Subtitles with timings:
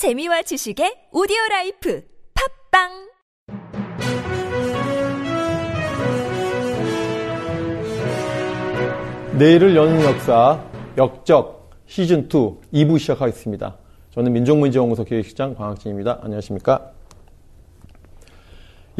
[0.00, 2.02] 재미와 지식의 오디오 life
[2.70, 2.88] 팟빵
[9.38, 10.64] 내일을 여는 역사
[10.96, 12.28] 역적 시즌 2
[12.72, 13.76] 2부 시작하겠습니다.
[14.12, 16.20] 저는 민족문제연구소 기획실장 방학진입니다.
[16.22, 16.92] 안녕하십니까?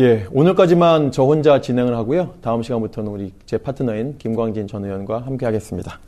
[0.01, 2.35] 예, 오늘까지만 저 혼자 진행을 하고요.
[2.43, 5.98] 다음 시간부터는 우리 제 파트너인 김광진 전 의원과 함께 하겠습니다.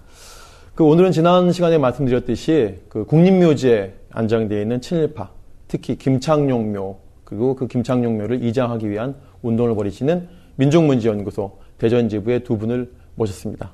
[0.83, 5.31] 그 오늘은 지난 시간에 말씀드렸듯이 그 국립묘지에 안장되어 있는 친일파,
[5.69, 10.27] 특히 김창룡묘 그리고 그 김창룡묘를 이장하기 위한 운동을 벌이시는
[10.57, 13.71] 민족문제연구소 대전지부의 두 분을 모셨습니다.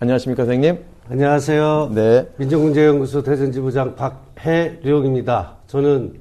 [0.00, 0.78] 안녕하십니까, 선생님?
[1.08, 1.92] 안녕하세요.
[1.94, 2.26] 네.
[2.36, 5.58] 민족문제연구소 대전지부장 박해룡입니다.
[5.68, 6.14] 저는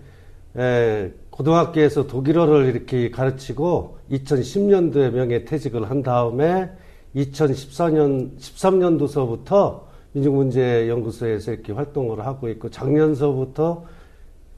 [0.57, 6.69] 에, 고등학교에서 독일어를 이렇게 가르치고 2010년도에 명예퇴직을 한 다음에
[7.15, 9.81] 2014년 13년도서부터
[10.13, 13.83] 민족문제연구소에서 이렇게 활동을 하고 있고 작년서부터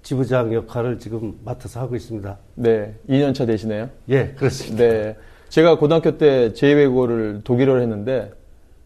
[0.01, 2.37] 지부장 역할을 지금 맡아서 하고 있습니다.
[2.55, 2.93] 네.
[3.09, 3.89] 2년차 되시네요.
[4.09, 4.77] 예, 그렇습니다.
[4.83, 5.15] 네.
[5.49, 8.31] 제가 고등학교 때 제2외국어를 독일어를 했는데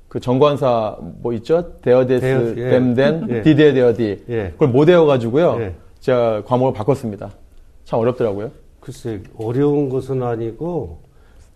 [0.08, 1.77] 그 정관사 뭐 있죠?
[1.81, 2.70] 데어데스 데어- 예.
[2.70, 3.42] 댐덴 예.
[3.42, 4.50] 디데 데어디 예.
[4.53, 5.58] 그걸 못 외워가지고요.
[5.59, 5.73] 예.
[6.00, 7.31] 제가 과목을 바꿨습니다.
[7.83, 8.52] 참 어렵더라고요.
[8.80, 11.00] 글쎄 어려운 것은 아니고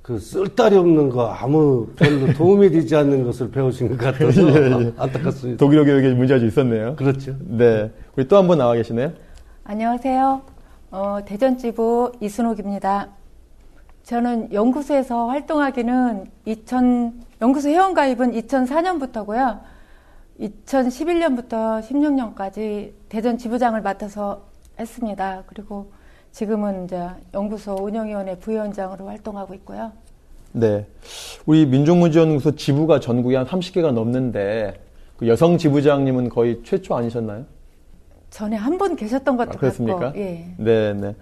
[0.08, 4.42] 그 쓸데리 없는 거 아무 별로 도움이 되지 않는 것을 배우신 것 같아서
[4.96, 5.58] 안타깝습니다.
[5.58, 6.96] 독일어 교육에 문제가 좀 있었네요.
[6.96, 7.36] 그렇죠.
[7.42, 7.92] 네.
[8.16, 9.12] 우리 또 한 분 나와 계시네요.
[9.66, 10.42] 안녕하세요.
[10.92, 13.10] 어, 대전지부 이순옥입니다.
[14.04, 19.60] 저는 연구소에서 활동하기는 2000, 연구소 회원가입은 2004년부터고요.
[20.40, 24.46] 2011년부터 16년까지 대전 지부장을 맡아서
[24.80, 25.44] 했습니다.
[25.48, 25.92] 그리고
[26.38, 29.92] 지금은 이제 연구소 운영위원회 부위원장으로 활동하고 있고요.
[30.52, 30.86] 네.
[31.48, 34.80] 우리 민족문제연구소 지부가 전국에 한 30개가 넘는데
[35.18, 37.44] 그 여성 지부장님은 거의 최초 아니셨나요?
[38.30, 40.00] 전에 한분 계셨던 것도 아, 그렇습니까?
[40.00, 40.54] 같고, 예.
[40.58, 41.16] 네, 네.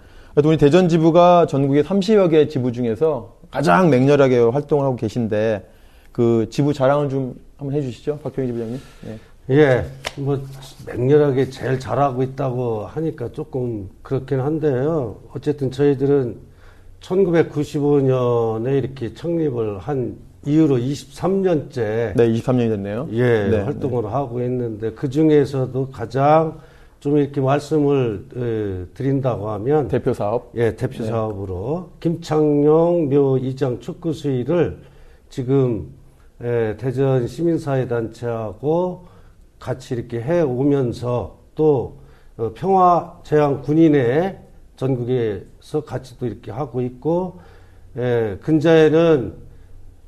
[0.43, 5.65] 우리 대전 지부가 전국에 30여 개 지부 중에서 가장 맹렬하게 활동을 하고 계신데
[6.11, 8.81] 그 지부 자랑을 좀 한번 해주시죠, 박형희 지부장님.
[9.05, 9.19] 네.
[9.51, 9.85] 예,
[10.17, 10.41] 뭐
[10.87, 15.17] 맹렬하게 제일 잘하고 있다고 하니까 조금 그렇긴 한데요.
[15.35, 16.37] 어쨌든 저희들은
[17.01, 20.17] 1995년에 이렇게 창립을 한
[20.47, 23.07] 이후로 23년째 네, 23년이 됐네요.
[23.11, 26.59] 예, 네, 활동을 하고 있는데 그 중에서도 가장
[26.99, 30.51] 좀 이렇게 말씀을 에, 드린다고 하면 대표 사업.
[30.55, 34.79] 예, 대표 사업으로 김창룡 묘 이장 축구 수위를
[35.29, 35.89] 지금
[36.41, 39.13] 에, 대전 시민사회 단체하고
[39.65, 41.97] 같이 이렇게 해 오면서 또
[42.37, 44.39] 어, 평화제왕 군인회
[44.75, 47.39] 전국에서 같이 또 이렇게 하고 있고
[47.97, 49.33] 에, 근자에는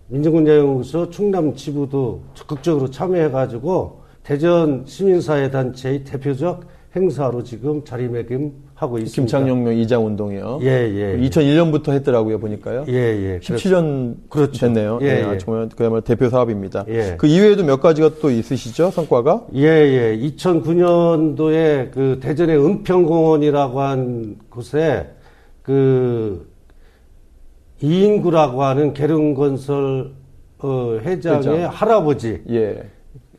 [0.09, 9.39] 민정군자연구소 충남 지부도 적극적으로 참여해가지고 대전 시민사회 단체의 대표적 행사로 지금 자리매김 하고 있습니다.
[9.39, 10.59] 김창룡 이장 운동이요.
[10.61, 11.17] 예, 예.
[11.27, 12.85] 2001년부터 했더라고요, 보니까요.
[12.88, 13.39] 예, 예.
[13.39, 14.67] 17년 그렇죠.
[14.67, 14.99] 됐네요.
[15.01, 15.23] 예, 네, 예.
[15.23, 16.85] 아, 정말 그야말로 대표 사업입니다.
[16.88, 17.15] 예.
[17.17, 19.47] 그 이외에도 몇 가지가 또 있으시죠, 성과가?
[19.55, 20.17] 예, 예.
[20.19, 25.09] 2009년도에 그 대전의 은평공원이라고 한 곳에
[25.63, 26.47] 그
[27.81, 30.11] 이인구라고 하는 계룡건설
[30.59, 31.69] 어, 회장의 회장.
[31.71, 32.83] 할아버지 예.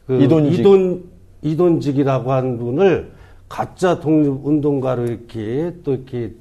[0.05, 0.59] 그 이돈직.
[0.61, 1.05] 이돈
[1.43, 3.18] 이돈직이라고 한 분을
[3.49, 6.35] 가짜 독립 운동가로 이렇게 또 이렇게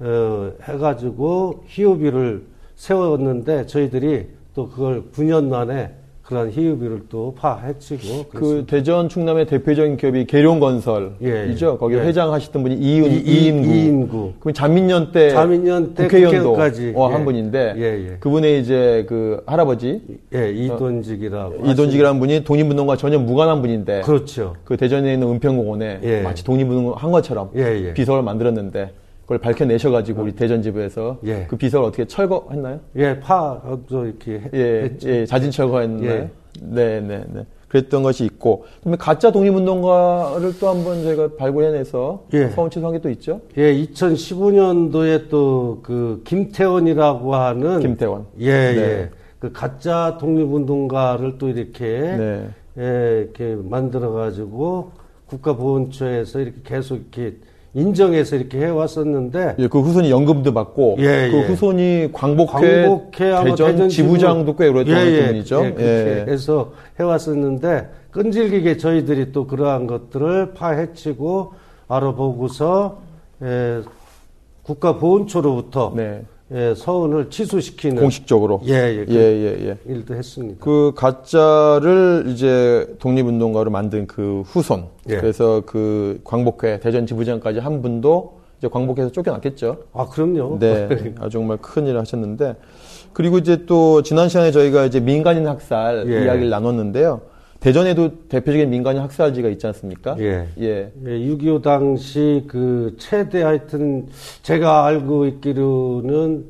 [0.00, 2.46] 어, 해가지고 희우비를
[2.76, 5.94] 세웠는데 저희들이 또 그걸 9년 만에
[6.30, 11.16] 그런 희우비를 또 파헤치고 그 대전 충남의 대표적인 기업이 계룡건설이죠.
[11.22, 11.76] 예, 예.
[11.76, 12.00] 거기 예.
[12.02, 13.68] 회장 하시던 분이 이은, 이- 이- 이인구.
[13.68, 14.32] 이인구.
[14.38, 16.92] 그럼 자민련 때 자민련 때 국회의원도 국회의원까지.
[16.94, 17.12] 어, 예.
[17.12, 18.16] 한 분인데 예, 예.
[18.20, 20.00] 그분의 이제 그 할아버지
[20.32, 24.54] 예, 이돈직이라고 이돈직이라는 분이 독립운동과 전혀 무관한 분인데 그렇죠.
[24.64, 26.20] 그 대전에 있는 은평공원에 예.
[26.22, 27.92] 마치 독립운동 한 것처럼 예, 예.
[27.94, 28.92] 비서를 만들었는데
[29.30, 31.46] 그걸 밝혀내셔가지고 우리 대전지부에서 예.
[31.48, 32.80] 그 비서를 어떻게 철거했나요?
[32.96, 35.08] 예, 파도 이렇게 해- 예, 했죠.
[35.08, 36.10] 예, 자진 철거했나요?
[36.10, 36.30] 예.
[36.60, 37.46] 네, 네, 네.
[37.68, 42.48] 그랬던 것이 있고, 그다음에 가짜 독립운동가를 또 한번 저희가 발굴해내서 예.
[42.48, 43.40] 서울치성한 게 또 있죠.
[43.56, 48.26] 예, 2015년도에 또 그 김태원이라고 하는 김태원.
[48.40, 48.76] 예, 네.
[48.78, 49.10] 예.
[49.38, 52.48] 그 가짜 독립운동가를 또 이렇게 네.
[52.78, 54.90] 예, 이렇게 만들어 가지고
[55.28, 57.36] 국가보훈처에서 이렇게 계속 이렇게
[57.74, 61.42] 인정해서 이렇게 해 왔었는데 예, 그 후손이 연금도 받고, 예, 그 예.
[61.42, 65.64] 후손이 광복회, 광복회하고 대전, 지부장도 꽤 오랫동안 예, 했던 예, 분이죠.
[65.66, 71.52] 예, 그렇게 해서 해왔었는데 끈질기게 저희들이 또 그러한 것들을 파헤치고
[71.86, 72.98] 알아보고서
[73.42, 73.82] 예,
[74.64, 76.22] 국가보훈처로부터 네.
[76.52, 78.60] 예, 서운을 취소시키는 공식적으로.
[78.66, 79.76] 예, 예, 그 예, 예, 예.
[79.86, 80.64] 일도 했습니다.
[80.64, 84.86] 그 가짜를 이제 독립운동가로 만든 그 후손.
[85.08, 85.16] 예.
[85.16, 89.84] 그래서 그 광복회 대전 지부장까지 한 분도 이제 광복회에서 쫓겨났겠죠.
[89.92, 90.58] 아, 그럼요.
[90.58, 90.88] 네,
[91.20, 92.56] 아주 정말 큰 일을 하셨는데
[93.12, 96.24] 그리고 이제 또 지난 시간에 저희가 이제 민간인 학살 예.
[96.24, 97.20] 이야기를 나눴는데요.
[97.60, 100.16] 대전에도 대표적인 민간인 학살지가 있지 않습니까?
[100.18, 100.46] 예.
[100.60, 100.90] 예.
[101.04, 104.06] 예, 6.25 당시 그 최대 하여튼
[104.42, 106.44] 제가 알고 있기로는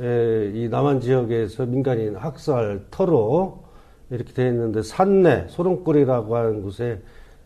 [0.00, 3.62] 예, 이 남한 지역에서 민간인 학살 터로
[4.10, 6.98] 이렇게 되어 있는데 산내 소롱골이라고 하는 곳에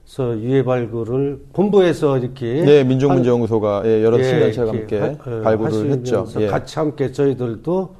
[0.04, 5.90] 서 유해 발굴을 본부에서 이렇게 네, 민족문제연구소가 예, 여러 시민단체와 이렇게 함께 하- 어, 발굴을
[5.90, 6.26] 했죠.
[6.40, 6.46] 예.
[6.46, 7.94] 같이 함께 저희들도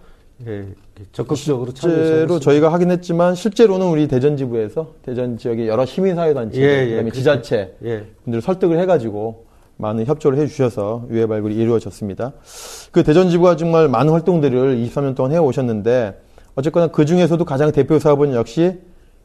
[0.46, 0.64] 예,
[1.12, 6.84] 적극적으로 실제로 저희가 하긴 했지만 실제로는 우리 대전 지부에서 대전 지역의 여러 시민사회단체, 예, 예,
[6.86, 7.18] 그다음에 그렇죠.
[7.18, 8.04] 지자체 예.
[8.24, 9.46] 분들을 설득을 해가지고
[9.76, 12.32] 많은 협조를 해주셔서 유해 발굴이 이루어졌습니다.
[12.90, 16.20] 그 대전 지부가 정말 많은 활동들을 23년 동안 해오셨는데
[16.54, 18.78] 어쨌거나 그 중에서도 가장 대표 사업은 역시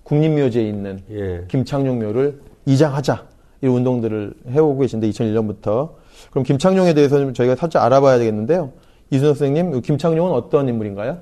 [0.04, 1.46] 국립묘지에 있는 예.
[1.48, 3.26] 김창룡 묘를 이장하자
[3.62, 5.92] 이런 운동들을 해오고 계신데 2001년부터
[6.30, 8.72] 그럼 김창룡에 대해서 좀 저희가 살짝 알아봐야 되겠는데요.
[9.10, 11.20] 이순호 선생님, 김창룡은 어떤 인물인가요?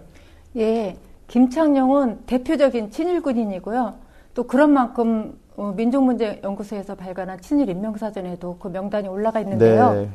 [0.57, 3.93] 예, 김창룡은 대표적인 친일 군인이고요.
[4.33, 9.93] 또 그런 만큼 어, 민족문제연구소에서 발간한 친일 인명사전에도 그 명단이 올라가 있는데요.
[9.93, 10.09] 네.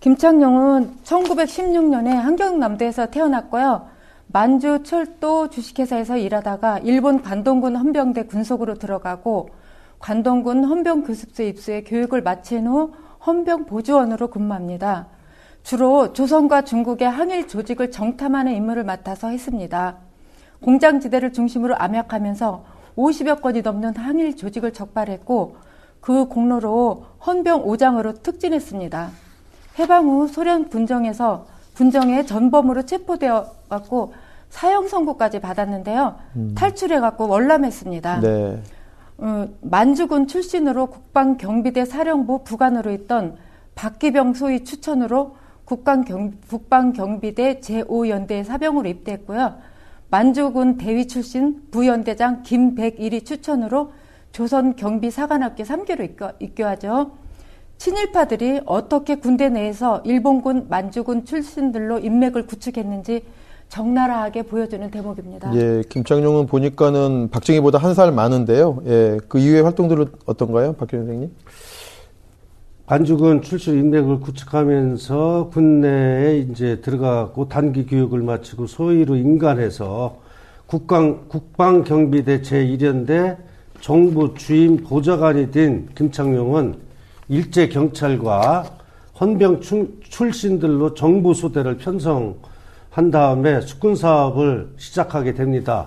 [0.00, 3.86] 김창룡은 1916년에 한경남도에서 태어났고요.
[4.26, 9.50] 만주 철도 주식회사에서 일하다가 일본 관동군 헌병대 군속으로 들어가고
[10.00, 12.92] 관동군 헌병 교습소에 입소해 교육을 마친 후
[13.24, 15.06] 헌병 보조원으로 근무합니다.
[15.62, 19.96] 주로 조선과 중국의 항일 조직을 정탐하는 임무를 맡아서 했습니다.
[20.60, 22.64] 공장지대를 중심으로 암약하면서
[22.96, 25.56] 50여 건이 넘는 항일 조직을 적발했고
[26.00, 29.10] 그 공로로 헌병 5장으로 특진했습니다.
[29.78, 34.12] 해방 후 소련 군정에서 군정의 전범으로 체포되어 갖고
[34.50, 36.16] 사형 선고까지 받았는데요.
[36.54, 38.20] 탈출해 갖고 월남했습니다.
[38.20, 38.62] 네.
[39.18, 43.36] 어, 만주군 출신으로 국방 경비대 사령부 부관으로 있던
[43.74, 45.36] 박기병 소위 추천으로
[45.72, 49.54] 국방경, 국방경비대 제5연대 사병으로 입대했고요.
[50.10, 53.92] 만주군 대위 출신 부연대장 김백일이 추천으로
[54.32, 57.12] 조선 경비 사관학교 3기로 입교, 입교 하죠.
[57.78, 63.24] 친일파들이 어떻게 군대 내에서 일본군 만주군 출신들로 인맥을 구축했는지
[63.70, 65.54] 적나라하게 보여주는 대목입니다.
[65.56, 68.82] 예, 김창룡은 보니까는 박정희보다 한 살 많은데요.
[68.84, 71.30] 예, 그 이후의 활동들은 어떤가요, 박규 선생님?
[72.92, 80.18] 반죽은 출신 인맥을 구축하면서 군내에 이제 들어가고 단기 교육을 마치고 소위로 인간해서
[80.66, 83.38] 국방, 국방경비대 제1연대
[83.80, 86.74] 정부 주임 보좌관이 된 김창룡은
[87.30, 88.64] 일제 경찰과
[89.18, 95.86] 헌병 출- 출신들로 정부 소대를 편성한 다음에 숙군 사업을 시작하게 됩니다.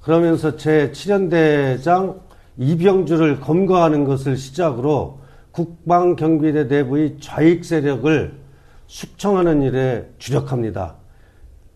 [0.00, 2.16] 그러면서 제7연대장
[2.56, 5.27] 이병주를 검거하는 것을 시작으로
[5.58, 8.38] 국방경비대 내부의 좌익 세력을
[8.86, 10.94] 숙청하는 일에 주력합니다.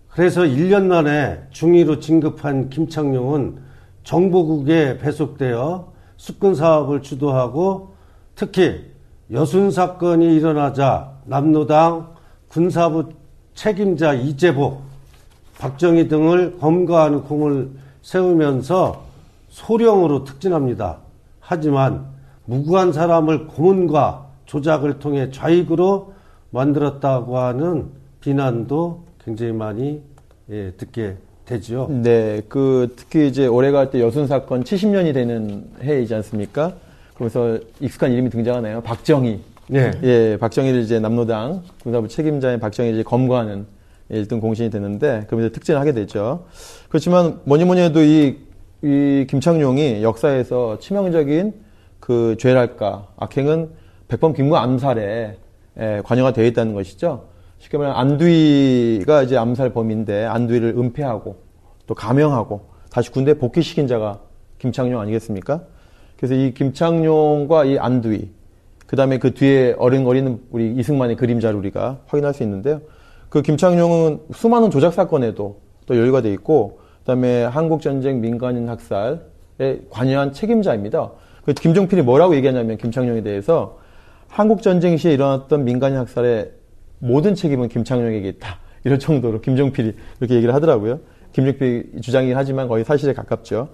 [0.08, 3.56] 그래서 1년 만에 중위로 진급한 김창룡은
[4.04, 7.94] 정보국에 배속되어 숙군 사업을 주도하고
[8.36, 8.92] 특히
[9.32, 12.14] 여순 사건이 일어나자 남노당
[12.48, 13.10] 군사부
[13.54, 14.82] 책임자 이재복,
[15.58, 17.70] 박정희 등을 검거하는 공을
[18.02, 19.04] 세우면서
[19.48, 20.98] 소령으로 특진합니다.
[21.40, 22.11] 하지만
[22.44, 26.12] 무고한 사람을 고문과 조작을 통해 좌익으로
[26.50, 27.86] 만들었다고 하는
[28.20, 30.02] 비난도 굉장히 많이
[30.50, 31.88] 예, 듣게 되죠.
[31.90, 36.74] 네, 그 특히 이제 올해가 때 여순 사건 70년이 되는 해이지 않습니까?
[37.14, 38.80] 그래서 익숙한 이름이 등장하나요?
[38.82, 39.40] 박정희.
[39.68, 39.90] 네.
[40.02, 43.66] 예, 박정희를 이제 남노당 군사부 책임자인 박정희를 이제 검거하는
[44.10, 46.44] 1등 공신이 되는데 그러면서 특진을 하게 되죠.
[46.88, 48.36] 그렇지만 뭐니 뭐니 해도 이,
[48.82, 51.54] 이 김창룡이 역사에서 치명적인
[52.02, 53.70] 그 죄랄까 악행은
[54.08, 55.36] 백범 김구 암살에
[55.78, 57.26] 예, 관여가 되어 있다는 것이죠.
[57.58, 61.36] 쉽게 말하면 안두희가 이제 암살 범인데 안두희를 은폐하고
[61.86, 64.18] 또 감형하고 다시 군대에 복귀시킨 자가
[64.58, 65.62] 김창룡 아니겠습니까?
[66.16, 68.32] 그래서 이 김창룡과 이 안두희
[68.88, 72.80] 그 다음에 그 뒤에 어른거리는 우리 이승만의 그림자를 우리가 확인할 수 있는데요.
[73.28, 79.80] 그 김창룡은 수많은 조작 사건에도 또 연루가 돼 있고, 그 다음에 한국 전쟁 민간인 학살에
[79.88, 81.10] 관여한 책임자입니다.
[81.44, 83.78] 그 김종필이 뭐라고 얘기하냐면 김창룡에 대해서
[84.28, 86.52] 한국 전쟁 시에 일어났던 민간인 학살의
[86.98, 88.58] 모든 책임은 김창룡에게 있다.
[88.84, 91.00] 이럴 정도로 김종필이 그렇게 얘기를 하더라고요.
[91.32, 93.68] 김종필 주장이긴 하지만 거의 사실에 가깝죠.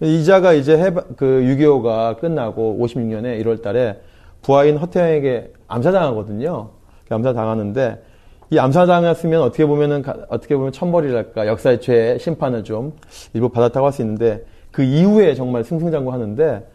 [0.00, 1.24] 이자가 이제 해바, 그
[1.58, 3.98] 6.25가 끝나고 56년에 1월 달에
[4.42, 6.70] 부하인 허태영에게 암살당하거든요.
[7.08, 8.02] 암살당하는데
[8.50, 12.92] 이 암사당했으면 어떻게 보면은 가- 어떻게 보면 천벌이랄까 역사의 죄 심판을 좀
[13.32, 16.66] 일부 받았다고 할 수 있는데 그 이후에 정말 승승장구하는데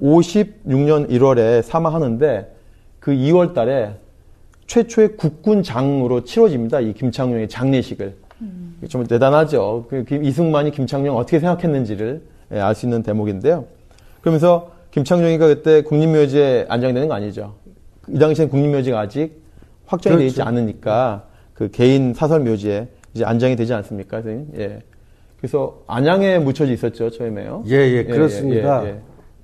[0.00, 2.54] 56년 1월에 사망하는데
[3.00, 3.94] 그 2월 달에
[4.66, 6.80] 최초의 국군장으로 치러집니다.
[6.80, 8.14] 이 김창룡의 장례식을.
[8.88, 9.86] 좀 대단하죠.
[9.88, 12.20] 그 김- 이승만이 김창룡 어떻게 생각했는지를
[12.52, 13.64] 예, 알수 있는 대목인데요.
[14.20, 17.54] 그러면서 김창룡이가 그때 국립묘지에 안장되는 거 아니죠.
[18.08, 19.40] 이 당시엔 국립묘지가 아직
[19.86, 20.48] 확정이 되어 있지 그렇죠.
[20.48, 21.24] 않으니까
[21.54, 24.48] 그 개인 사설 묘지에 이제 안장이 되지 않습니까, 선생님?
[24.58, 24.80] 예.
[25.38, 27.64] 그래서 안양에 묻혀져 있었죠, 처음에요.
[27.68, 28.84] 예, 예, 그렇습니다.
[28.84, 28.98] 예, 예,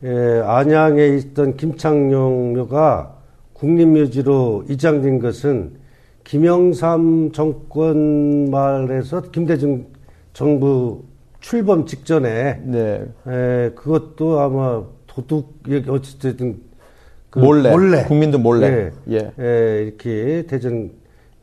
[0.05, 3.17] 안양에 있던 김창룡 묘가
[3.53, 5.75] 국립묘지로 이장된 것은
[6.25, 9.87] 김영삼 정권 말에서 김대중
[10.33, 11.05] 정부
[11.41, 13.05] 출범 직전에 네.
[13.27, 16.61] 에, 그것도 아마 도둑 어쨌든
[17.31, 18.91] 그 몰래, 국민들 몰래.
[19.09, 19.33] 예, 예.
[19.39, 20.91] 에, 이렇게 대전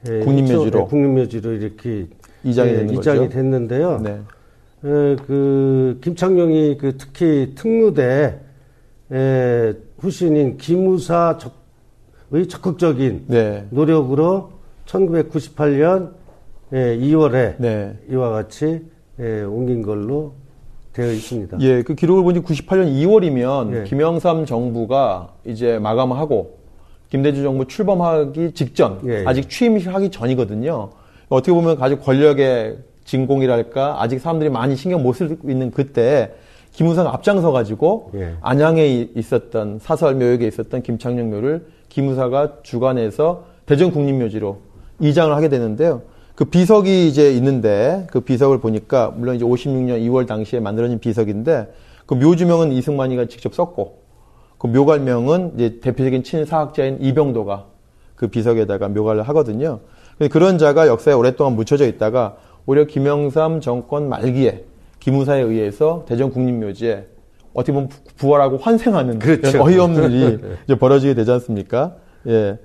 [0.07, 0.79] 에, 국립묘지로.
[0.79, 2.07] 에, 국립묘지로 이렇게
[2.43, 3.29] 이장이 예, 이장이.
[3.29, 3.99] 됐는데요.
[4.03, 4.11] 네.
[4.11, 8.39] 에, 그 김창룡이 그 특히 특무대
[9.11, 13.65] 에, 후신인 기무사 적의 적극적인 네.
[13.71, 14.51] 노력으로
[14.85, 16.11] 1998년
[16.73, 17.97] 에, 2월에 네.
[18.09, 18.85] 이와 같이
[19.19, 20.33] 에, 옮긴 걸로
[20.93, 21.57] 되어 있습니다.
[21.61, 23.83] 예, 그 기록을 보니 98년 2월이면 예.
[23.83, 26.57] 김영삼 정부가 이제 마감을 하고
[27.09, 29.23] 김대중 정부 출범하기 직전, 예, 예.
[29.25, 30.89] 아직 취임하기 전이거든요.
[31.29, 36.33] 어떻게 보면 아직 권력의 진공이랄까, 아직 사람들이 많이 신경 못 쓰고 있는 그때
[36.79, 38.35] 김우사가 앞장서 가지고 예.
[38.39, 44.59] 안양에 이- 있었던 사설 묘역에 있었던 김창룡 묘를 김우사가 주관해서 대전 국립묘지로
[45.01, 46.03] 이장을 하게 되는데요.
[46.35, 51.67] 그 비석이 이제 있는데 그 비석을 보니까 물론 이제 56년 2월 당시에 만들어진 비석인데
[52.05, 53.97] 그 묘주명은 이승만이가 직접 썼고
[54.57, 57.65] 그 묘갈명은 이제 대표적인 친사학자인 이병도가
[58.15, 59.81] 그 비석에다가 묘가를 하거든요.
[60.31, 64.63] 그런 자가 역사에 오랫동안 묻혀져 있다가 오히려 김영삼 정권 말기에
[64.99, 67.05] 김우사에 의해서 대전 국립묘지에
[67.53, 69.63] 어떻게 보면 부- 부활하고 환생하는 그렇죠.
[69.63, 71.95] 어이없는 일이 이제 벌어지게 되지 않습니까?
[72.27, 72.57] 예.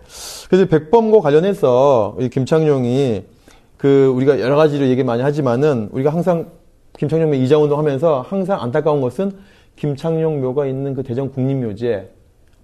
[0.49, 3.25] 그래서 백범과 관련해서 이 김창룡이
[3.77, 6.51] 그 우리가 여러 가지로 얘기 많이 하지만은 우리가 항상
[6.99, 9.33] 김창룡 묘 이장 운동 하면서 항상 안타까운 것은
[9.77, 12.09] 김창룡 묘가 있는 그 대전 국립묘지에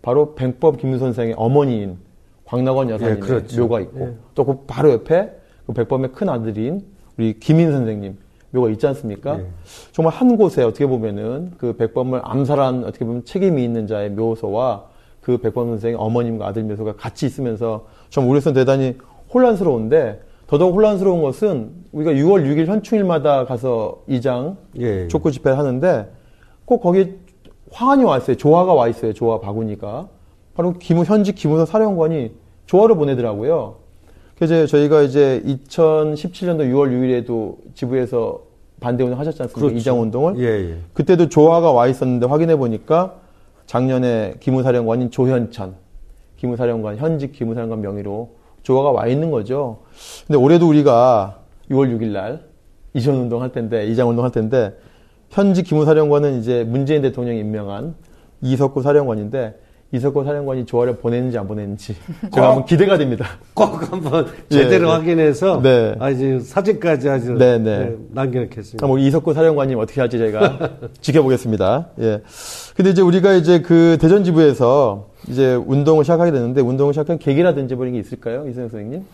[0.03, 1.99] 바로 백법 김 선생의 어머니인
[2.45, 3.63] 광락원 여사님의 예, 그렇죠.
[3.63, 4.15] 묘가 있고 예.
[4.35, 5.31] 또그 바로 옆에
[5.67, 6.83] 그 백범의 큰 아들인
[7.19, 8.17] 우리 김인 선생님
[8.51, 9.39] 묘가 있지 않습니까?
[9.39, 9.47] 예.
[9.93, 14.85] 정말 한 곳에 어떻게 보면은 그 백범을 암살한 어떻게 보면 책임이 있는 자의 묘소와
[15.21, 18.97] 그 백범 선생의 어머님과 아들 묘소가 같이 있으면서 좀 우리로서는 대단히
[19.33, 25.07] 혼란스러운데 더더욱 혼란스러운 것은 우리가 6월 6일 현충일마다 가서 이장 예.
[25.09, 26.11] 촉구 집회를 하는데
[26.65, 27.19] 꼭 거기
[27.71, 28.37] 화환이 와 있어요.
[28.37, 29.13] 조화가 와 있어요.
[29.13, 30.09] 조화 바구니가.
[30.55, 32.33] 바로 기무, 현직 기무사 사령관이
[32.67, 33.77] 조화를 보내더라고요.
[34.41, 38.41] 그래서 저희가 이제 2017년도 6월 6일에도 지부에서
[38.81, 39.61] 반대 운동 하셨지 않습니까?
[39.61, 39.77] 그렇죠.
[39.77, 40.39] 이장 운동을.
[40.39, 40.77] 예, 예.
[40.95, 43.17] 그때도 조화가 와 있었는데 확인해 보니까
[43.67, 45.75] 작년에 기무사령관인 조현찬,
[46.39, 48.31] 기무사령관, 현직 기무사령관 명의로
[48.63, 49.83] 조화가 와 있는 거죠.
[50.27, 52.41] 근데 올해도 우리가 6월 6일 날
[52.95, 54.75] 이전 운동 할 텐데, 이장 운동 할 텐데,
[55.29, 57.95] 현직 기무사령관은 이제 문재인 대통령이 임명한
[58.41, 59.61] 이석구 사령관인데,
[59.93, 61.97] 이석구 사령관이 조화를 보냈는지 안 보냈는지
[62.33, 63.27] 제가 한번 기대가 됩니다.
[63.55, 64.93] 꼭 한번 예, 제대로 예.
[64.93, 65.97] 확인해서 네.
[65.99, 67.71] 아주 사진까지 아주 네, 네.
[67.91, 68.79] 예, 남겨놓겠습니다.
[68.79, 70.71] 그럼 우리 이석구 사령관님 어떻게 할지 저희가
[71.01, 71.89] 지켜보겠습니다.
[72.01, 72.23] 예.
[72.77, 77.85] 근데 이제 우리가 이제 그 대전 지부에서 이제 운동을 시작하게 되는데 운동을 시작한 계기라든지 뭐
[77.85, 78.47] 이런 게 있을까요?
[78.49, 79.05] 이승현 선생님?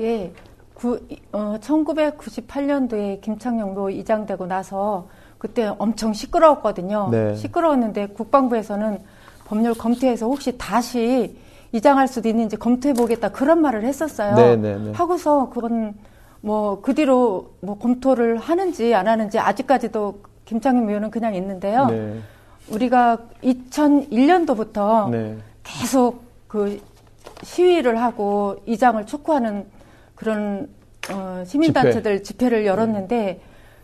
[0.00, 0.32] 예.
[0.74, 0.98] 구,
[1.30, 5.06] 어, 1998년도에 김창룡도 이장되고 나서
[5.38, 7.10] 그때 엄청 시끄러웠거든요.
[7.12, 7.36] 네.
[7.36, 8.98] 시끄러웠는데 국방부에서는
[9.44, 11.36] 법률 검토해서 혹시 다시
[11.72, 14.34] 이장할 수도 있는지 검토해 보겠다 그런 말을 했었어요.
[14.36, 14.92] 네, 네, 네.
[14.92, 15.94] 하고서 그건
[16.40, 21.86] 뭐 그 뒤로 뭐 검토를 하는지 안 하는지 아직까지도 김창룡 의원은 그냥 있는데요.
[21.86, 22.18] 네.
[22.70, 25.36] 우리가 2001년도부터 네.
[25.62, 26.80] 계속 그
[27.42, 29.66] 시위를 하고 이장을 촉구하는
[30.14, 30.68] 그런
[31.10, 32.48] 어, 시민단체들 집회.
[32.48, 33.40] 를 열었는데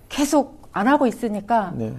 [0.08, 1.92] 계속 안 하고 있으니까 네.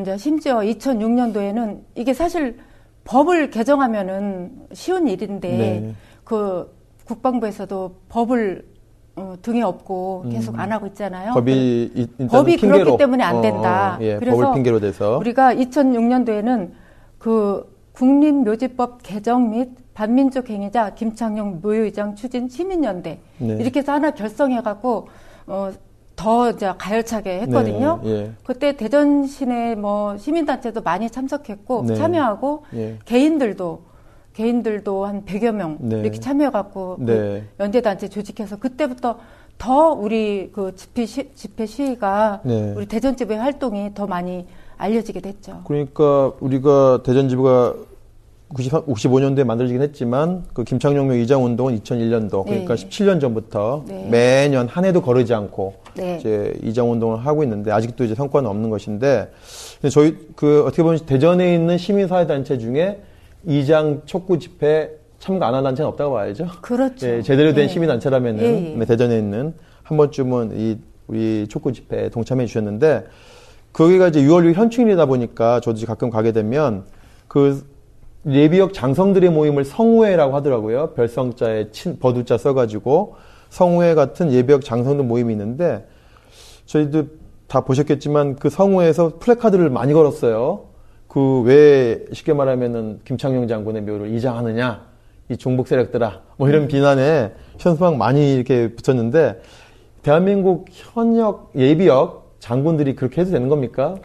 [0.00, 2.58] 이제 심지어 2006년도에는 이게 사실
[3.04, 5.94] 법을 개정하면은 쉬운 일인데 네.
[6.24, 8.74] 그 국방부에서도 법을
[9.16, 11.30] 어, 등에 업고 계속 안 하고 있잖아요.
[11.30, 11.34] 음.
[11.34, 13.96] 법이 법이 핑계로, 그렇기 때문에 안 어, 된다.
[14.00, 16.70] 예, 그래서 핑계로 대서 우리가 2006년도에는
[17.18, 23.56] 그 국립묘지법 개정 및 반민족 행위자 김창룡 묘의장 추진 시민연대 네.
[23.60, 25.08] 이렇게 해서 하나 결성해갖고
[25.46, 25.70] 어,
[26.16, 28.00] 더 이제 가열차게 했거든요.
[28.02, 28.32] 네, 예.
[28.44, 31.94] 그때 대전 시내 뭐 시민단체도 많이 참석했고 네.
[31.96, 32.98] 참여하고 예.
[33.04, 33.82] 개인들도
[34.34, 36.00] 개인들도 한 100여 명 네.
[36.00, 37.44] 이렇게 참여해갖고 그 네.
[37.60, 39.18] 연대단체 조직해서 그때부터
[39.58, 42.74] 더 우리 그 집회, 시, 집회 시위가 네.
[42.76, 45.62] 우리 대전집회 활동이 더 많이 알려지게 됐죠.
[45.66, 47.74] 그러니까 우리가 대전지부가
[48.52, 52.86] 95년도에 만들어지긴 했지만 그 김창룡 이장 운동은 2001년도 그러니까 네.
[52.88, 54.08] 17년 전부터 네.
[54.10, 56.18] 매년 한 해도 거르지 않고 네.
[56.18, 59.30] 이제 이장 운동을 하고 있는데 아직도 이제 성과는 없는 것인데
[59.90, 63.00] 저희 그 어떻게 보면 대전에 있는 시민사회 단체 중에
[63.46, 66.46] 이장 촉구 집회 참가 안 한 단체는 없다고 봐야죠.
[66.60, 67.06] 그렇죠.
[67.06, 67.68] 예, 제대로 된 예.
[67.68, 68.76] 시민 단체라면은 예, 예.
[68.76, 73.06] 네, 대전에 있는 한 번쯤은 이 우리 촉구 집회에 동참해 주셨는데
[73.72, 76.84] 거기가 이제 6월 6일 현충일이다 보니까 저도 가끔 가게 되면
[77.26, 77.64] 그
[78.26, 80.92] 예비역 장성들의 모임을 성우회라고 하더라고요.
[80.94, 83.16] 별성자에 친 버두자 써가지고
[83.50, 85.86] 성우회 같은 예비역 장성들 모임이 있는데
[86.66, 87.04] 저희도
[87.46, 90.64] 다 보셨겠지만 그 성우회에서 플래카드를 많이 걸었어요.
[91.08, 94.86] 그 왜 쉽게 말하면은 김창룡 장군의 묘를 이장하느냐
[95.28, 99.40] 이 종북 세력들아 뭐 이런 비난에 현수막 많이 이렇게 붙였는데
[100.02, 103.96] 대한민국 현역 예비역 장군들이 그렇게 해도 되는 겁니까?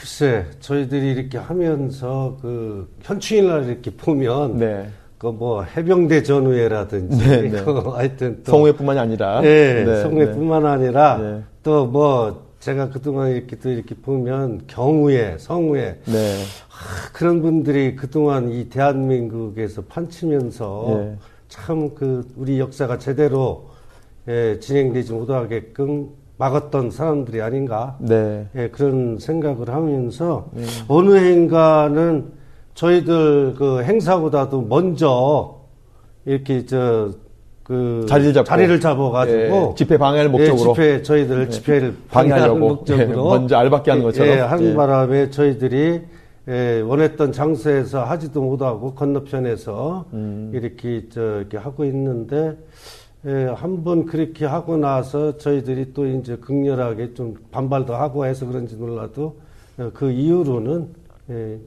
[0.00, 4.88] 글쎄, 저희들이 이렇게 하면서 그 현충일날 이렇게 보면 네.
[5.18, 7.62] 그뭐 해병대 전우회라든지 네, 네.
[7.62, 11.42] 그 하여튼 또 성우회뿐만이 아니라 예, 네, 성우회뿐만 아니라 네.
[11.62, 16.44] 또뭐 제가 그동안 이렇게 또 이렇게 보면 경우회, 성우회 네.
[16.70, 21.16] 아, 그런 분들이 그동안 이 대한민국에서 판치면서 예.
[21.48, 23.68] 참그 우리 역사가 제대로
[24.28, 26.08] 예, 진행되지 못하게끔
[26.44, 28.46] 막았던 사람들이 아닌가 네.
[28.56, 30.48] 예, 그런 생각을 하면서
[30.88, 32.32] 어느 행가는
[32.74, 35.60] 저희들 그 행사보다도 먼저
[36.24, 37.10] 이렇게 저
[37.70, 38.44] 그 자리를 잡고.
[38.48, 39.38] 자리를 잡아가지고
[39.70, 40.70] 예, 집회 방해를 목적으로.
[40.70, 42.58] 예, 집회 저희들 집회를 방해하려고.
[42.58, 44.28] 목적으로 예, 먼저 알박기 하는 것처럼.
[44.28, 44.74] 예, 한 예.
[44.74, 46.00] 바람에 저희들이
[46.48, 50.50] 예, 원했던 장소에서 하지도 못하고 건너편에서 음.
[50.52, 52.56] 이렇게 저 이렇게 하고 있는데
[53.26, 59.36] 예, 한번 그렇게 하고 나서 저희들이 또 이제 극렬하게 좀 반발도 하고 해서 그런지 몰라도
[59.78, 60.88] 어, 그 이후로는
[61.30, 61.58] 예,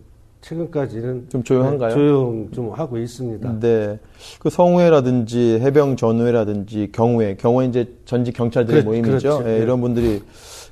[0.41, 1.91] 최근까지는 좀 조용한가요?
[1.91, 3.59] 예, 조용 좀 하고 있습니다.
[3.59, 3.99] 네.
[4.39, 9.11] 그 성우회라든지 해병 전우회라든지 경우회, 경우회 이제 전직 경찰들의 그렇- 모임이죠.
[9.19, 9.41] 그렇죠.
[9.49, 9.63] 예, 네.
[9.63, 10.21] 이런 분들이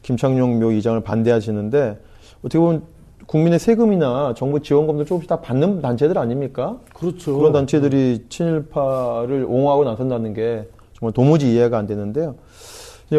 [0.01, 1.99] 김창룡 묘 이장을 반대하시는데
[2.39, 2.81] 어떻게 보면
[3.27, 6.77] 국민의 세금이나 정부 지원금도 조금씩 다 받는 단체들 아닙니까?
[6.93, 7.37] 그렇죠.
[7.37, 10.67] 그런 단체들이 친일파를 옹호하고 나선다는 게
[11.01, 12.35] 정말 도무지 이해가 안 되는데요.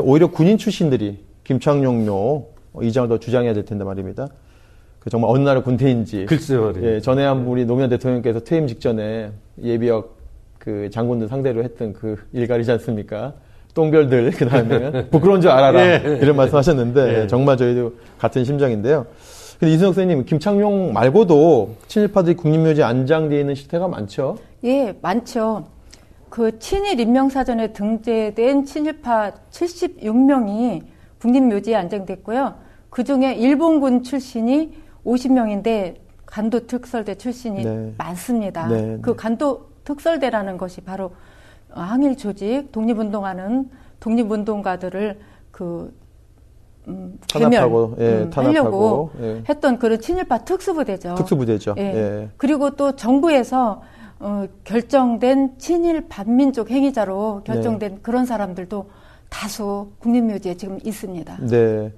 [0.00, 2.46] 오히려 군인 출신들이 김창룡묘
[2.80, 4.28] 이장을 더 주장해야 될 텐데 말입니다.
[5.00, 6.26] 그 정말 어느 나라 군대인지.
[6.26, 6.86] 글쎄 말이에요.
[6.86, 10.16] 예, 전에 한 우리 노무현 대통령께서 퇴임 직전에 예비역
[10.58, 13.34] 그 장군들 상대로 했던 그 일갈이지 않습니까?
[13.74, 16.18] 똥별들 그 다음에 부끄러운 줄 알아라 예.
[16.22, 17.26] 이런 말씀하셨는데 예.
[17.26, 19.06] 정말 저희도 같은 심정인데요.
[19.58, 24.38] 근데 이승혁 선생님 김창룡 말고도 친일파들이 국립묘지에 안장되어 있는 실태가 많죠.
[24.62, 25.64] 예, 많죠.
[26.32, 30.82] 그 친일 인명사전에 등재된 친일파 76명이
[31.20, 32.54] 국립묘지에 안장됐고요.
[32.88, 34.72] 그 중에 일본군 출신이
[35.04, 37.92] 50명인데 간도 특설대 출신이 네.
[37.98, 38.66] 많습니다.
[38.66, 39.16] 네, 그 네.
[39.16, 41.10] 간도 특설대라는 것이 바로
[41.68, 43.68] 항일 조직, 독립운동하는
[44.00, 45.94] 독립운동가들을 그
[46.88, 49.42] 음, 탄압하고, 예, 음, 탄압하고, 하려고 예.
[49.50, 51.14] 했던 그런 친일파 특수부대죠.
[51.14, 51.74] 특수부대죠.
[51.76, 51.82] 예.
[51.82, 52.28] 예.
[52.38, 53.82] 그리고 또 정부에서
[54.22, 57.98] 어, 결정된 친일 반민족 행위자로 결정된 네.
[58.02, 58.88] 그런 사람들도
[59.28, 61.38] 다수 국립묘지에 지금 있습니다.
[61.48, 61.92] 네.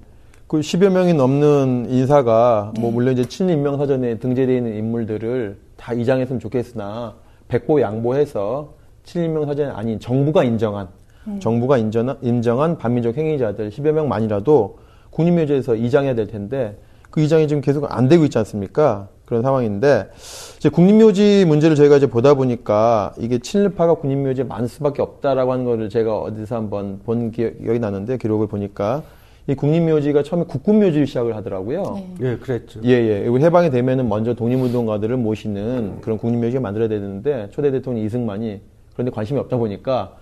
[0.47, 2.95] 그 10여 명이 넘는 인사가, 뭐, 네.
[2.95, 7.15] 물론 이제 친인명사전에 등재되어 있는 인물들을 다 이장했으면 좋겠으나,
[7.47, 10.87] 백보 양보해서 친인명사전이 아닌 정부가 인정한,
[11.27, 11.39] 음.
[11.39, 14.79] 정부가 인정한, 인정한 반민족 행위자들 10여 명만이라도
[15.11, 16.79] 국립묘지에서 이장해야 될 텐데,
[17.11, 19.09] 그 이장이 지금 계속 안 되고 있지 않습니까?
[19.25, 20.09] 그런 상황인데,
[20.57, 25.89] 이제 국립묘지 문제를 저희가 이제 보다 보니까, 이게 친일파가 국립묘지에 많을 수밖에 없다라고 하는 거를
[25.89, 29.03] 제가 어디서 한번 본 기억이 나는데, 기록을 보니까,
[29.47, 32.01] 이 국립묘지가 처음에 국군묘지를 시작을 하더라고요.
[32.19, 32.31] 네.
[32.31, 32.79] 예, 그랬죠.
[32.83, 33.19] 예, 예.
[33.21, 38.61] 그리고 해방이 되면은 먼저 독립운동가들을 모시는 그런 국립묘지가 만들어야 되는데, 초대 대통령 이승만이
[38.93, 40.15] 그런데 관심이 없다 보니까,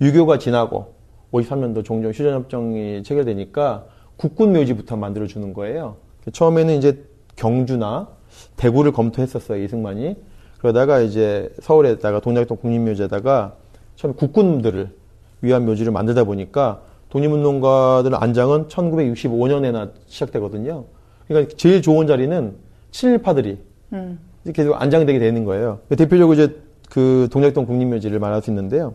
[0.00, 0.94] 유교가 지나고,
[1.32, 3.84] 53년도 종종 휴전협정이 체결되니까,
[4.16, 5.96] 국군묘지부터 만들어주는 거예요.
[6.32, 7.04] 처음에는 이제
[7.36, 8.08] 경주나
[8.56, 10.16] 대구를 검토했었어요, 이승만이.
[10.58, 13.56] 그러다가 이제 서울에다가 동작동 국립묘지에다가
[13.96, 14.90] 처음 국군들을
[15.40, 20.84] 위한 묘지를 만들다 보니까 독립운동가들 안장은 1965년에나 시작되거든요.
[21.28, 22.54] 그러니까 제일 좋은 자리는
[22.90, 23.58] 친일파들이
[23.92, 24.18] 음.
[24.54, 25.80] 계속 안장되게 되는 거예요.
[25.88, 26.56] 대표적으로 이제
[26.88, 28.94] 그 동작동 국립묘지를 말할 수 있는데요.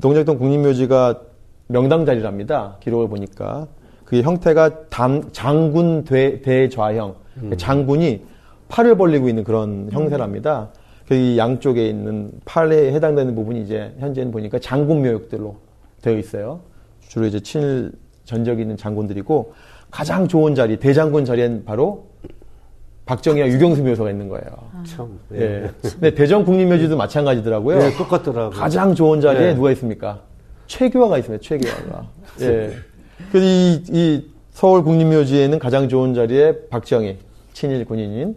[0.00, 1.20] 동작동 국립묘지가
[1.68, 2.76] 명당 자리랍니다.
[2.80, 3.66] 기록을 보니까.
[4.04, 7.14] 그게 형태가 단, 장군 대, 대좌형.
[7.56, 8.22] 장군이
[8.68, 10.70] 팔을 벌리고 있는 그런 형태랍니다.
[11.06, 15.56] 그 양쪽에 있는 팔에 해당되는 부분이 이제 현재는 보니까 장군 묘역들로
[16.02, 16.60] 되어 있어요.
[17.00, 17.92] 주로 이제 친일
[18.24, 19.54] 전적이 있는 장군들이고
[19.90, 22.08] 가장 좋은 자리 대장군 자리엔 바로
[23.06, 24.44] 박정희와 유경수 묘소가 있는 거예요.
[24.84, 25.18] 참.
[25.32, 25.70] 예.
[25.80, 27.78] 근데 대전 국립묘지도 마찬가지더라고요.
[27.78, 28.50] 네, 똑같더라고요.
[28.50, 29.54] 가장 좋은 자리에 네.
[29.54, 30.20] 누가 있습니까?
[30.66, 31.42] 최규화가 있습니다.
[31.42, 32.08] 최규화가.
[32.42, 32.72] 예.
[33.32, 37.16] 그래서 이, 이 서울 국립묘지에는 가장 좋은 자리에 박정희
[37.54, 38.36] 친일 군인인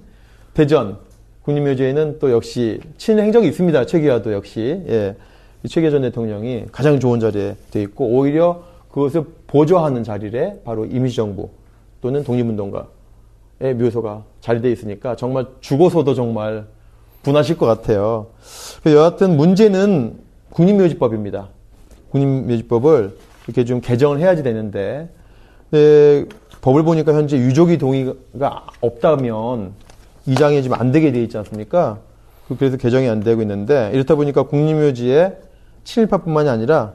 [0.54, 0.98] 대전
[1.44, 3.86] 국립묘지에는 또 역시 친일 행적이 있습니다.
[3.86, 5.16] 최규화도 역시 예.
[5.64, 11.50] 이 최규화 전 대통령이 가장 좋은 자리에 돼 있고 오히려 그것을 보조하는 자리에 바로 임시정부
[12.02, 16.66] 또는 독립운동가의 묘소가 자리돼 있으니까 정말 죽어서도 정말
[17.24, 18.28] 분하실 것 같아요.
[18.86, 20.18] 여하튼 문제는
[20.50, 21.50] 국립묘지법입니다.
[22.10, 25.10] 국립묘지법을 이렇게 좀 개정을 해야지 되는데,
[25.70, 26.26] 네,
[26.62, 29.74] 법을 보니까 현재 유족이 동의가 없다면
[30.28, 32.00] 이장이 지금 안 되게 돼 있지 않습니까?
[32.48, 35.38] 그- 그래서 개정이 안 되고 있는데, 이렇다 보니까 국립묘지에
[35.84, 36.94] 친일파뿐만이 아니라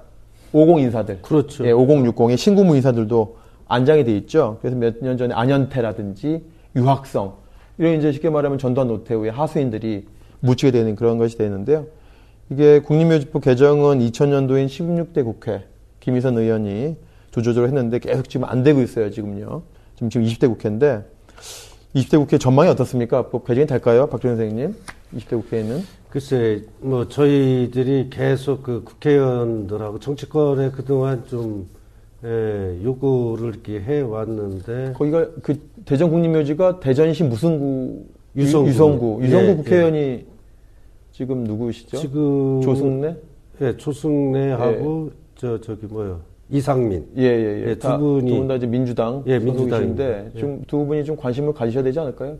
[0.52, 1.66] 50 인사들, 그렇죠.
[1.66, 3.36] 예, 5060의 신구무 인사들도
[3.68, 4.58] 안장이 돼 있죠.
[4.60, 6.42] 그래서 몇 년 전에 안현태라든지
[6.76, 7.34] 유학성
[7.78, 10.06] 이런 이제 쉽게 말하면 전두환 노태우의 하수인들이
[10.40, 11.86] 묻히게 되는 그런 것이 되는데요.
[12.50, 15.64] 이게 국립묘지법 개정은 2000년도인 16대 국회
[16.00, 16.96] 김희선 의원이
[17.32, 19.10] 조조조를 했는데 계속 지금 안 되고 있어요.
[19.10, 19.62] 지금요.
[19.96, 21.02] 지금 지금 20대 국회인데
[21.96, 23.28] 20대 국회 전망이 어떻습니까?
[23.28, 24.74] 법 개정이 될까요, 박준 선생님?
[25.16, 25.80] 20대 국회에는
[26.10, 31.66] 글쎄, 뭐, 저희들이 계속 그 국회의원들하고 정치권에 그동안 좀,
[32.24, 38.04] 예, 요구를 이렇게 해왔는데, 거기가 그 대전 국립묘지가 대전시 무슨 구
[38.36, 38.68] 유성구.
[38.68, 40.26] 유성구 유성구 예, 국회의원이
[41.12, 41.96] 지금 누구시죠?
[41.96, 42.60] 지금.
[42.62, 43.16] 조승래?
[43.62, 47.06] 예, 조승래하고, 저, 저기 뭐요, 이상민.
[47.16, 47.70] 예 예 예.
[47.70, 50.04] 예, 두 분이- 두 분 다 이제 민주당 예, 민주당입니다.
[50.04, 50.30] 예.
[50.38, 52.36] 좀두 분이 좀 관심을 가지셔야 되지 않을까요?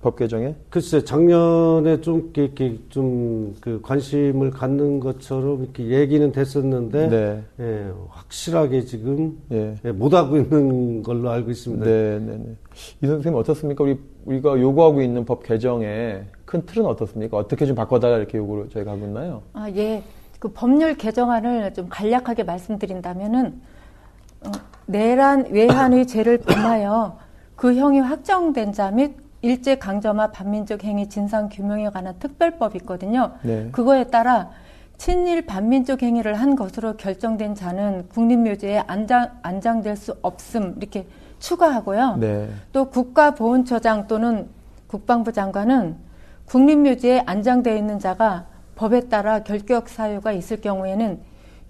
[0.00, 0.56] 법 개정에?
[0.68, 7.42] 글쎄, 작년에 좀, 이렇게, 좀, 그, 관심을 갖는 것처럼 이렇게 얘기는 됐었는데, 네.
[7.60, 9.76] 예, 확실하게 지금, 예.
[9.84, 11.84] 예, 못하고 있는 걸로 알고 있습니다.
[11.84, 12.56] 네, 네, 네.
[13.00, 13.84] 이 선생님 어떻습니까?
[13.84, 17.36] 우리 우리가 요구하고 있는 법 개정의 큰 틀은 어떻습니까?
[17.36, 19.42] 어떻게 좀 바꿔달라 이렇게 요구를 저희가 하고 있나요?
[19.52, 20.02] 아, 예.
[20.42, 23.60] 그 법률 개정안을 좀 간략하게 말씀드린다면은,
[24.44, 24.50] 어,
[24.86, 27.16] 내란 외환의 죄를 범하여
[27.54, 33.34] 그 형이 확정된 자 및 일제 강점화 반민족 행위 진상 규명에 관한 특별법이 있거든요.
[33.42, 33.68] 네.
[33.70, 34.50] 그거에 따라
[34.96, 41.06] 친일 반민족 행위를 한 것으로 결정된 자는 국립묘지에 안장, 안장될 수 없음 이렇게
[41.38, 42.16] 추가하고요.
[42.16, 42.48] 네.
[42.72, 44.48] 또 국가보훈처장 또는
[44.88, 45.94] 국방부 장관은
[46.46, 51.18] 국립묘지에 안장되어 있는 자가 법에 따라 결격 사유가 있을 경우에는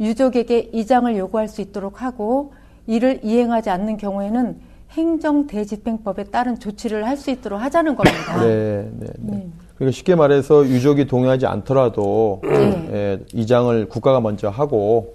[0.01, 2.55] 유족에게 이장을 요구할 수 있도록 하고
[2.87, 4.57] 이를 이행하지 않는 경우에는
[4.91, 8.43] 행정대집행법에 따른 조치를 할 수 있도록 하자는 겁니다.
[8.43, 9.37] 네, 네, 네.
[9.37, 9.47] 네.
[9.77, 12.89] 그러니까 쉽게 말해서 유족이 동의하지 않더라도 네.
[12.93, 15.15] 예, 이장을 국가가 먼저 하고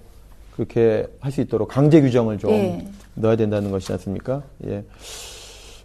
[0.54, 2.84] 그렇게 할 수 있도록 강제 규정을 좀 예.
[3.14, 4.42] 넣어야 된다는 것이지 않습니까?
[4.66, 4.84] 예.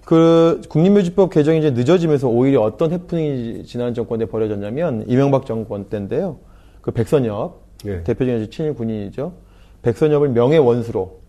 [0.05, 6.37] 그 국립묘지법 개정이 이제 늦어지면서 오히려 어떤 해프닝이 지난 정권 때 벌어졌냐면 이명박 정권 때인데요.
[6.81, 8.03] 그 백선엽 예.
[8.03, 9.33] 대표적인 친일 군인이죠.
[9.81, 11.19] 백선엽을 명예 원수로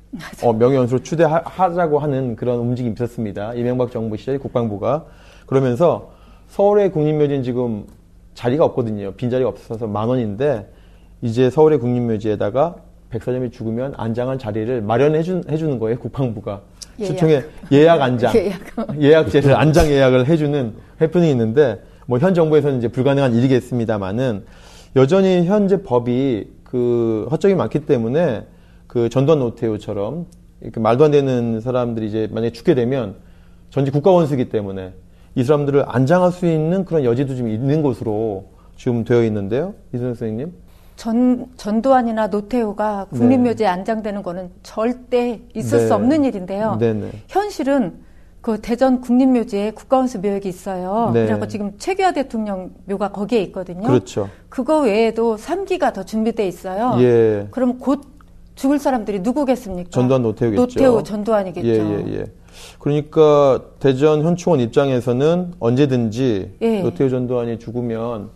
[0.43, 3.55] 어, 명예 원수로 추대하자고 하는 그런 움직임이 있었습니다.
[3.55, 5.07] 이명박 정부 시절 국방부가
[5.47, 6.13] 그러면서
[6.49, 7.87] 서울의 국립묘지는 지금
[8.35, 9.13] 자리가 없거든요.
[9.13, 10.69] 빈자리가 없어서 만 원인데
[11.23, 12.77] 이제 서울의 국립묘지에다가
[13.15, 15.99] 백선엽이 죽으면 안장한 자리를 마련해 준, 해주는 거예요.
[16.01, 16.63] 국방부가.
[17.01, 17.11] 예약.
[17.11, 18.35] 일종의 예약 안장.
[18.37, 18.61] 예약.
[19.01, 24.45] 예약 제를 안장 예약을 해주는 해프닝이 있는데 뭐 현 정부에서는 이제 불가능한 일이겠습니다만은
[24.97, 28.47] 여전히 현재 법이 그 허점이 많기 때문에
[28.89, 30.27] 그 전두환 노태우처럼
[30.61, 33.15] 이렇게 말도 안 되는 사람들이 이제 만약에 죽게 되면
[33.71, 34.93] 전직 국가원수이기 때문에
[35.37, 38.47] 이 사람들을 안장할 수 있는 그런 여지도 좀 있는 것으로
[38.77, 39.75] 지금 되어 있는데요.
[39.93, 40.53] 이선 선생님.
[40.97, 45.87] 전, 전두환이나 노태우가 국립묘지에 안장되는 거는 절대 있을 네.
[45.87, 46.77] 수 없는 일인데요.
[46.79, 47.11] 네네.
[47.29, 48.05] 현실은
[48.41, 51.11] 그 대전 국립묘지에 국가원수 묘역이 있어요.
[51.15, 51.27] 네.
[51.27, 53.87] 그리고 지금 최규하 대통령 묘가 거기에 있거든요.
[53.87, 54.29] 그렇죠.
[54.51, 56.97] 그거 외에도 3기가 더 준비돼 있어요.
[56.99, 57.49] 예.
[57.51, 58.03] 그럼 곧
[58.55, 59.91] 죽을 사람들이 누구겠습니까?
[59.91, 60.61] 전두환 노태우겠죠.
[60.61, 61.69] 노태우, 전두환이겠죠.
[61.69, 62.25] 예, 예, 예.
[62.79, 66.83] 그러니까 대전 현충원 입장에서는 언제든지 예.
[66.83, 68.29] 노태우 전두환이 죽으면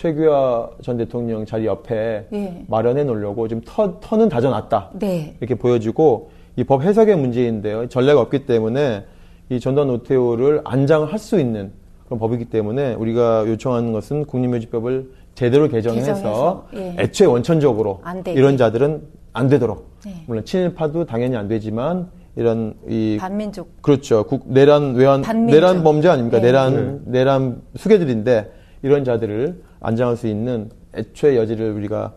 [0.00, 2.64] 최규하 전 대통령 자리 옆에 예.
[2.68, 4.90] 마련해 놓으려고 지금 터, 터는 다져놨다.
[4.98, 5.34] 네.
[5.40, 7.88] 이렇게 보여지고 이 법 해석의 문제인데요.
[7.88, 9.04] 전례가 없기 때문에
[9.48, 11.70] 이 전두환 노태우를 안장할 수 있는
[12.06, 16.94] 그런 법이기 때문에 우리가 요청하는 것은 국립묘지법을 제대로 개정해서, 개정해서, 예.
[16.98, 18.00] 애초에 원천적으로.
[18.26, 20.24] 이런 자들은 안 되도록 네.
[20.26, 23.80] 물론 친일파도 당연히 안 되지만 이런 이 반민족.
[23.82, 25.54] 그렇죠 국 내란 외환 반민족.
[25.54, 26.46] 내란 범죄 아닙니까 네.
[26.46, 32.12] 내란 내란 수괴들인데 이런 자들을 안장할 수 있는 애초의 여지를 우리가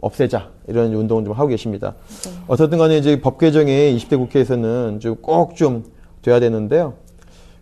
[0.00, 1.94] 없애자 이런 운동을 좀 하고 계십니다.
[2.46, 5.84] 어쨌든 간에 이제 법 개정이 20대 국회에서는 좀꼭좀
[6.22, 6.94] 돼야 되는데요.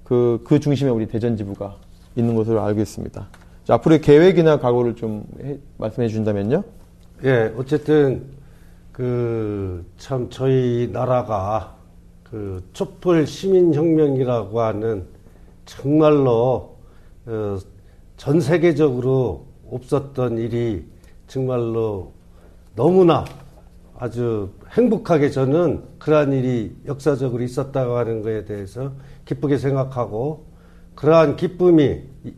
[0.04, 1.76] 그, 그 중심에 우리 대전지부가
[2.16, 3.28] 있는 것으로 알고 있습니다.
[3.64, 6.62] 자, 앞으로의 계획이나 각오를 좀 해- 말씀해 주신다면요.
[7.24, 8.24] 예, 어쨌든
[8.92, 11.76] 그 참 저희 나라가
[12.24, 15.04] 그 촛불 시민혁명이라고 하는
[15.64, 16.76] 정말로
[17.26, 17.58] 어,
[18.22, 20.84] 전 세계적으로 없었던 일이
[21.26, 22.12] 정말로
[22.76, 23.24] 너무나
[23.98, 28.92] 아주 행복하게 저는 그러한 일이 역사적으로 있었다고 하는 것에 대해서
[29.24, 30.46] 기쁘게 생각하고
[30.94, 32.34] 그러한 기쁨이 이-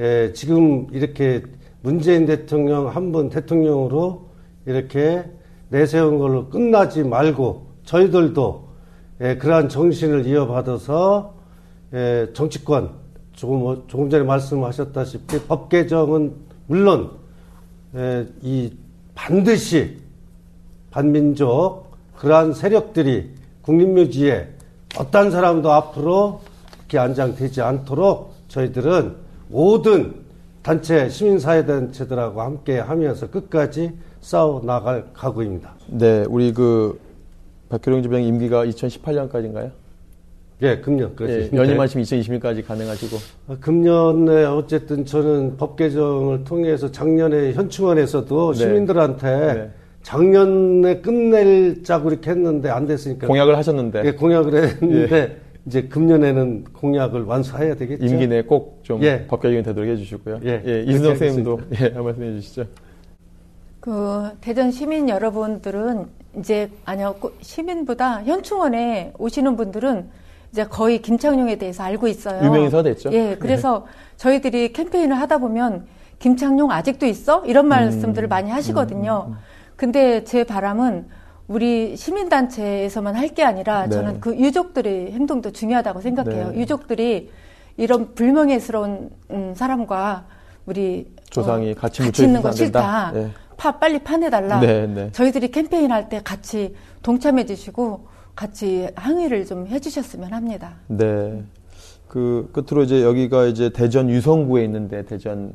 [0.00, 1.44] 예, 지금 이렇게
[1.82, 4.30] 문재인 대통령 한번 대통령으로
[4.66, 5.22] 이렇게
[5.68, 8.68] 내세운 걸로 끝나지 말고 저희들도
[9.20, 11.36] 예, 그러한 정신을 이어받아서
[11.92, 13.03] 예, 정치권
[13.34, 16.34] 조금 조금 전에 말씀하셨다시피 법 개정은
[16.66, 17.10] 물론
[17.96, 18.72] 예, 이
[19.14, 19.98] 반드시
[20.90, 21.84] 반민족
[22.16, 23.30] 그러한 세력들이
[23.62, 24.48] 국립묘지에
[24.98, 26.40] 어떤 사람도 앞으로
[26.76, 29.16] 그렇게 안장되지 않도록 저희들은
[29.48, 30.14] 모든
[30.62, 35.74] 단체 시민사회단체들하고 함께 하면서 끝까지 싸워 나갈 각오입니다.
[35.88, 36.98] 네, 우리 그
[37.68, 39.70] 박규령 지부장 임기가 2018년까지인가요?
[40.64, 41.56] 예, 금년 예, 그렇죠.
[41.56, 43.16] 연임하시면 2020년까지 가능하시고.
[43.48, 48.58] 어, 금년에 어쨌든 저는 법 개정을 통해서 작년에 현충원에서도 네.
[48.58, 49.70] 시민들한테 네.
[50.02, 57.74] 작년에 끝내자고 이렇게 했는데 안 됐으니까 공약을 하셨는데 예, 공약을 했는데 이제 금년에는 공약을 완수해야
[57.74, 58.04] 되겠죠.
[58.04, 59.26] 임기 내에 꼭좀 예.
[59.26, 60.40] 법 개정이 되도록 해주시고요.
[60.44, 62.64] 예, 이순정 그렇게 선생님도 예, 한 말씀 해주시죠.
[63.80, 66.06] 그 대전 시민 여러분들은
[66.38, 70.08] 이제 아니요 꼭 시민보다 현충원에 오시는 분들은
[70.54, 72.44] 이제 거의 김창룡에 대해서 알고 있어요.
[72.44, 73.10] 유명인사가 됐죠.
[73.12, 73.86] 예, 그래서
[74.16, 75.86] 저희들이 캠페인을 하다 보면
[76.20, 77.42] 김창룡 아직도 있어?
[77.44, 79.34] 이런 말씀들을 많이 하시거든요.
[79.74, 81.08] 근데 제 바람은
[81.48, 83.96] 우리 시민단체에서만 할 게 아니라 네.
[83.96, 86.50] 저는 그 유족들의 행동도 중요하다고 생각해요.
[86.50, 86.58] 네.
[86.60, 87.30] 유족들이
[87.76, 90.26] 이런 불명예스러운 음, 사람과
[90.66, 93.06] 우리 조상이 같이 묻혀 같이 있는 거 싫다.
[93.08, 93.38] 안 된다.
[93.56, 94.60] 파 빨리 파내달라.
[94.60, 95.10] 네, 네.
[95.10, 100.74] 저희들이 캠페인 할 때 같이 동참해 주시고 같이 항의를 좀 해주셨으면 합니다.
[100.88, 101.42] 네.
[102.08, 105.52] 그 끝으로 이제 여기가 이제 대전 유성구에 있는데 대전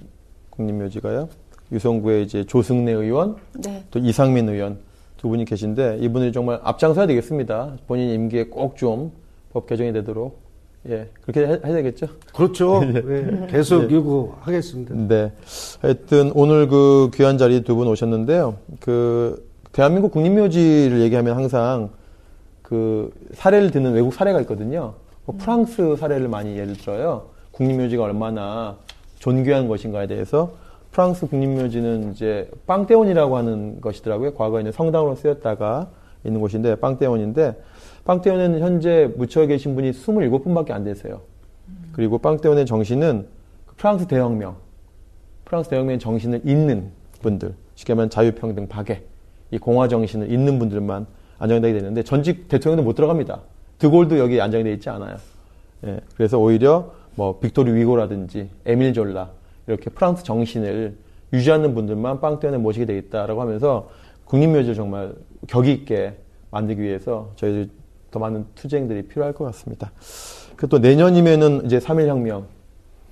[0.52, 1.30] 국립묘지가요.
[1.72, 3.84] 유성구에 이제 조승래 의원, 네.
[3.92, 4.80] 또 이상민 의원
[5.18, 7.78] 두 분이 계신데 이분들이 정말 앞장서야 되겠습니다.
[7.88, 9.12] 본인 임기에 꼭 좀
[9.52, 10.40] 법 개정이 되도록
[10.88, 12.08] 예 그렇게 해, 해야 되겠죠.
[12.36, 12.82] 그렇죠.
[12.86, 14.94] 예, 계속 요구하겠습니다.
[15.08, 15.32] 네.
[15.82, 18.58] 하여튼 오늘 그 귀한 자리 두 분 오셨는데요.
[18.80, 21.90] 그 대한민국 국립묘지를 얘기하면 항상
[22.70, 24.94] 그 사례를 드는 외국 사례가 있거든요.
[25.26, 27.26] 그 프랑스 사례를 많이 예를 들어요.
[27.52, 28.78] 국립묘지가 얼마나
[29.18, 30.54] 존귀한 것인가에 대해서
[30.92, 34.36] 프랑스 국립묘지는 이제 빵테온이라고 하는 것이더라고요.
[34.36, 35.90] 과거에는 성당으로 쓰였다가
[36.24, 37.60] 있는 곳인데 빵테온인데
[38.06, 41.22] 빵테온에는 현재 묻혀 계신 분이 27분밖에 안 되세요.
[41.94, 43.26] 그리고 빵테온의 정신은
[43.66, 44.58] 그 프랑스 대혁명,
[45.46, 46.92] 프랑스 대혁명의 정신을 잇는
[47.24, 49.02] 분들, 쉽게 말하면 자유평등 박애,
[49.50, 51.08] 이 공화 정신을 잇는 분들만
[51.40, 53.42] 안장되게 되는데 전직 대통령도 못 들어갑니다.
[53.80, 55.18] 드골도 여기 안장되어 있지 않아요.
[55.86, 59.32] 예, 그래서 오히려 뭐 빅토리 위고라든지 에밀 졸라
[59.68, 60.98] 이렇게 프랑스 정신을
[61.34, 63.90] 유지하는 분들만 팡테옹에 모시게 되겠다라고 하면서
[64.26, 65.14] 국립묘지를 정말
[65.48, 66.18] 격이 있게
[66.52, 67.70] 만들기 위해서 저희들
[68.12, 69.92] 더 많은 투쟁들이 필요할 것 같습니다.
[70.56, 72.46] 그또 내년이면은 이제 3.1혁명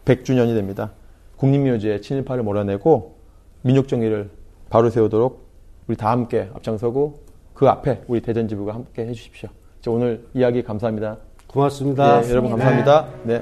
[0.06, 0.92] 100주년이 됩니다.
[1.38, 3.16] 국립묘지에 친일파를 몰아내고
[3.62, 4.30] 민족정의를
[4.70, 5.48] 바로 세우도록
[5.88, 7.27] 우리 다 함께 앞장서고
[7.58, 9.50] 그 앞에 우리 대전지부가 함께 해주십시오.
[9.82, 11.18] 자, 오늘 이야기 감사합니다.
[11.48, 12.24] 고맙습니다.
[12.24, 13.08] 예, 여러분 감사합니다.
[13.24, 13.42] 네.